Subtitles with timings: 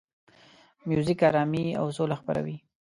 [0.87, 2.55] موزیک آرامي او سوله خپروي.